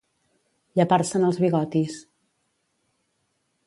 [0.79, 2.01] Llepar-se'n els bigotis.